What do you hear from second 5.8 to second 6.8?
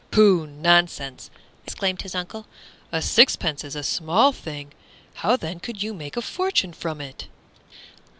you make a fortune